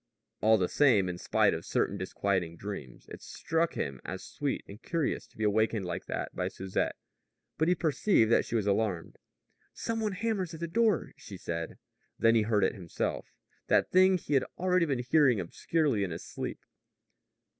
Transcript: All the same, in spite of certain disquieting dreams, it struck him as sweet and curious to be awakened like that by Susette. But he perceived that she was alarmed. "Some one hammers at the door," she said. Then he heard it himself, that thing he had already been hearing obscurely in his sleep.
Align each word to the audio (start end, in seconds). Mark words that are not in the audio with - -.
All 0.41 0.57
the 0.57 0.67
same, 0.67 1.07
in 1.07 1.19
spite 1.19 1.53
of 1.53 1.63
certain 1.63 1.95
disquieting 1.95 2.57
dreams, 2.57 3.05
it 3.09 3.21
struck 3.21 3.75
him 3.75 4.01
as 4.03 4.23
sweet 4.23 4.63
and 4.67 4.81
curious 4.81 5.27
to 5.27 5.37
be 5.37 5.43
awakened 5.43 5.85
like 5.85 6.07
that 6.07 6.35
by 6.35 6.47
Susette. 6.47 6.95
But 7.59 7.67
he 7.67 7.75
perceived 7.75 8.31
that 8.31 8.43
she 8.43 8.55
was 8.55 8.65
alarmed. 8.65 9.17
"Some 9.75 9.99
one 9.99 10.13
hammers 10.13 10.55
at 10.55 10.59
the 10.59 10.67
door," 10.67 11.11
she 11.17 11.37
said. 11.37 11.77
Then 12.17 12.33
he 12.33 12.41
heard 12.41 12.63
it 12.63 12.73
himself, 12.73 13.27
that 13.67 13.91
thing 13.91 14.17
he 14.17 14.33
had 14.33 14.45
already 14.57 14.87
been 14.87 15.05
hearing 15.07 15.39
obscurely 15.39 16.03
in 16.03 16.09
his 16.09 16.25
sleep. 16.25 16.57